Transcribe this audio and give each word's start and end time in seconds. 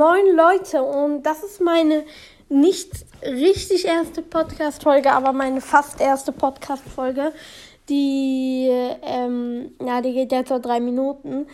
Moin 0.00 0.34
Leute 0.34 0.82
und 0.82 1.24
das 1.24 1.42
ist 1.42 1.60
meine 1.60 2.04
nicht 2.48 2.90
richtig 3.22 3.84
erste 3.84 4.22
Podcast-Folge, 4.22 5.12
aber 5.12 5.34
meine 5.34 5.60
fast 5.60 6.00
erste 6.00 6.32
Podcast-Folge. 6.32 7.34
Die, 7.90 8.70
ähm, 9.02 9.72
ja, 9.78 10.00
die 10.00 10.14
geht 10.14 10.32
jetzt 10.32 10.48
so 10.48 10.58
drei 10.58 10.80
Minuten. 10.80 11.46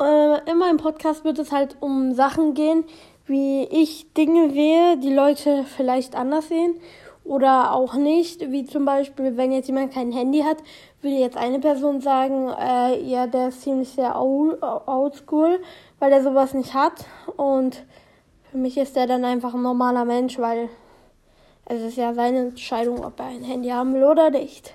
Äh, 0.00 0.48
in 0.48 0.58
meinem 0.58 0.76
Podcast 0.76 1.24
wird 1.24 1.40
es 1.40 1.50
halt 1.50 1.76
um 1.80 2.14
Sachen 2.14 2.54
gehen, 2.54 2.84
wie 3.26 3.64
ich 3.64 4.12
Dinge 4.12 4.52
sehe, 4.52 4.96
die 4.98 5.12
Leute 5.12 5.64
vielleicht 5.64 6.14
anders 6.14 6.46
sehen 6.46 6.78
oder 7.28 7.72
auch 7.72 7.94
nicht. 7.94 8.50
Wie 8.50 8.64
zum 8.64 8.84
Beispiel, 8.84 9.36
wenn 9.36 9.52
jetzt 9.52 9.68
jemand 9.68 9.92
kein 9.92 10.12
Handy 10.12 10.40
hat, 10.40 10.56
würde 11.02 11.16
jetzt 11.16 11.36
eine 11.36 11.60
Person 11.60 12.00
sagen, 12.00 12.48
äh, 12.48 13.00
ja, 13.02 13.26
der 13.26 13.48
ist 13.48 13.62
ziemlich 13.62 13.90
sehr 13.90 14.20
oldschool, 14.20 15.60
weil 15.98 16.12
er 16.12 16.22
sowas 16.22 16.54
nicht 16.54 16.74
hat. 16.74 17.04
Und 17.36 17.84
für 18.50 18.58
mich 18.58 18.78
ist 18.78 18.96
er 18.96 19.06
dann 19.06 19.24
einfach 19.24 19.54
ein 19.54 19.62
normaler 19.62 20.04
Mensch, 20.04 20.38
weil 20.38 20.70
es 21.66 21.82
ist 21.82 21.98
ja 21.98 22.14
seine 22.14 22.38
Entscheidung, 22.38 23.04
ob 23.04 23.20
er 23.20 23.26
ein 23.26 23.44
Handy 23.44 23.68
haben 23.68 23.92
will 23.92 24.04
oder 24.04 24.30
nicht. 24.30 24.74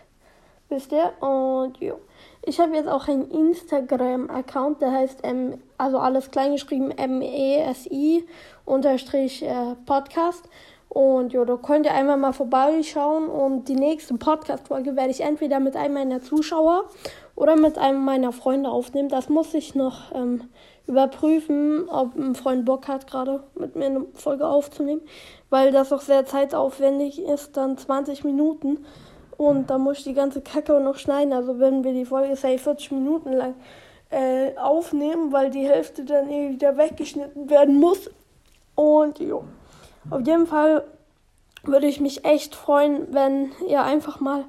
Wisst 0.70 0.92
ihr? 0.92 1.12
Und 1.22 1.78
jo. 1.80 2.00
Ich 2.46 2.60
habe 2.60 2.76
jetzt 2.76 2.90
auch 2.90 3.08
einen 3.08 3.32
Instagram-Account, 3.32 4.82
der 4.82 4.92
heißt, 4.92 5.24
M, 5.24 5.62
also 5.78 5.98
alles 5.98 6.30
kleingeschrieben, 6.30 6.92
M-E-S-I 6.92 8.26
unterstrich 8.66 9.44
äh, 9.44 9.76
Podcast. 9.86 10.50
Und 10.94 11.34
ja, 11.34 11.44
da 11.44 11.56
könnt 11.58 11.88
ihr 11.88 11.94
einmal 11.96 12.18
mal 12.18 12.34
vorbeischauen. 12.34 13.28
Und 13.28 13.68
die 13.68 13.76
nächste 13.76 14.14
Podcast-Folge 14.14 14.96
werde 14.96 15.10
ich 15.10 15.22
entweder 15.22 15.60
mit 15.60 15.76
einem 15.76 15.96
meiner 15.96 16.22
Zuschauer 16.22 16.84
oder 17.36 17.56
mit 17.56 17.80
einem 17.80 18.06
meiner 18.06 18.32
Freunde 18.32 18.70
aufnehmen. 18.70 19.10
Das 19.10 19.28
muss 19.28 19.56
ich 19.56 19.74
noch 19.74 20.14
ähm, 20.14 20.44
überprüfen, 20.86 21.90
ob 21.90 22.16
ein 22.16 22.36
Freund 22.36 22.66
Bock 22.66 22.88
hat, 22.88 23.08
gerade 23.08 23.44
mit 23.56 23.76
mir 23.76 23.88
eine 23.88 24.06
Folge 24.14 24.46
aufzunehmen. 24.46 25.02
Weil 25.50 25.72
das 25.72 25.92
auch 25.92 26.02
sehr 26.02 26.28
zeitaufwendig 26.28 27.20
ist, 27.20 27.58
dann 27.58 27.76
20 27.76 28.24
Minuten. 28.24 28.86
Und 29.36 29.72
da 29.72 29.80
muss 29.80 29.98
ich 29.98 30.04
die 30.04 30.14
ganze 30.14 30.42
Kacke 30.42 30.80
noch 30.80 30.98
schneiden. 30.98 31.34
Also 31.34 31.58
wenn 31.58 31.84
wir 31.84 31.94
die 31.94 32.06
Folge, 32.06 32.36
say, 32.36 32.60
40 32.60 32.92
Minuten 32.92 33.34
lang 33.34 33.56
äh, 34.12 34.56
aufnehmen, 34.58 35.32
weil 35.32 35.50
die 35.50 35.68
Hälfte 35.68 36.06
dann 36.06 36.30
eh 36.30 36.52
wieder 36.52 36.78
weggeschnitten 36.78 37.50
werden 37.50 37.80
muss. 37.80 38.12
Und 38.76 39.18
jo. 39.18 39.44
Auf 40.10 40.26
jeden 40.26 40.48
Fall 40.48 40.84
würde 41.64 41.88
ich 41.88 42.02
mich 42.02 42.26
echt 42.26 42.56
freuen, 42.56 43.14
wenn 43.14 43.52
ihr 43.68 43.84
einfach 43.84 44.20
mal 44.20 44.46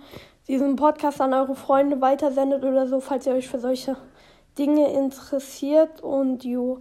diesen 0.49 0.77
Podcast 0.77 1.21
an 1.21 1.33
eure 1.33 1.55
Freunde 1.55 2.01
weitersendet 2.01 2.65
oder 2.65 2.87
so, 2.87 3.01
falls 3.01 3.27
ihr 3.27 3.35
euch 3.35 3.49
für 3.49 3.61
solche 3.61 3.97
Dinge 4.59 4.93
interessiert. 4.93 6.03
Und 6.03 6.45
jo, 6.45 6.81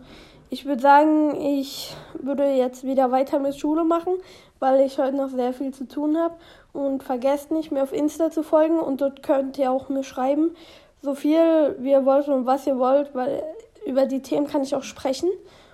ich 0.50 0.66
würde 0.66 0.82
sagen, 0.82 1.40
ich 1.40 1.96
würde 2.14 2.46
jetzt 2.54 2.84
wieder 2.84 3.12
weiter 3.12 3.40
mit 3.40 3.56
Schule 3.56 3.84
machen, 3.84 4.14
weil 4.60 4.82
ich 4.82 4.98
heute 4.98 5.16
noch 5.16 5.30
sehr 5.30 5.54
viel 5.54 5.74
zu 5.74 5.88
tun 5.88 6.18
habe. 6.18 6.36
Und 6.74 7.04
vergesst 7.04 7.52
nicht, 7.52 7.72
mir 7.72 7.84
auf 7.84 7.94
Insta 7.94 8.32
zu 8.32 8.44
folgen 8.44 8.80
und 8.80 9.02
dort 9.02 9.22
könnt 9.22 9.58
ihr 9.60 9.72
auch 9.72 9.90
mir 9.90 10.04
schreiben, 10.04 10.56
so 11.02 11.14
viel 11.14 11.76
wie 11.80 11.92
ihr 11.92 12.06
wollt 12.06 12.28
und 12.28 12.46
was 12.48 12.66
ihr 12.66 12.80
wollt, 12.80 13.14
weil 13.14 13.44
über 13.86 14.08
die 14.08 14.22
Themen 14.22 14.48
kann 14.48 14.64
ich 14.64 14.76
auch 14.76 14.84
sprechen 14.84 15.30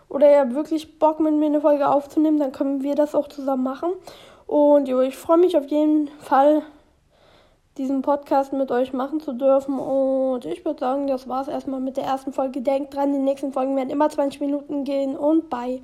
oder 0.10 0.30
ihr 0.30 0.40
habt 0.40 0.56
wirklich 0.56 1.00
Bock 1.00 1.20
mit 1.20 1.34
mir 1.34 1.46
eine 1.46 1.62
Folge 1.62 1.88
aufzunehmen, 1.88 2.40
dann 2.40 2.52
können 2.52 2.84
wir 2.84 2.96
das 2.96 3.16
auch 3.16 3.28
zusammen 3.28 3.64
machen. 3.64 3.92
Und 4.48 4.88
jo, 4.88 5.00
ich 5.02 5.16
freue 5.16 5.38
mich 5.38 5.56
auf 5.56 5.68
jeden 5.68 6.10
Fall, 6.20 6.64
diesen 7.78 8.02
Podcast 8.02 8.52
mit 8.52 8.72
euch 8.72 8.92
machen 8.92 9.22
zu 9.22 9.34
dürfen. 9.34 9.80
Und 9.80 10.46
ich 10.46 10.66
würde 10.66 10.80
sagen, 10.80 11.08
das 11.08 11.30
war 11.30 11.42
es 11.42 11.48
erstmal 11.48 11.80
mit 11.80 11.98
der 11.98 12.04
ersten 12.04 12.34
Folge. 12.34 12.62
Denkt 12.62 12.96
dran, 12.96 13.14
die 13.14 13.20
nächsten 13.20 13.54
Folgen 13.54 13.76
werden 13.76 13.90
immer 13.90 14.10
20 14.10 14.42
Minuten 14.42 14.84
gehen 14.84 15.16
und 15.16 15.50
bye. 15.50 15.82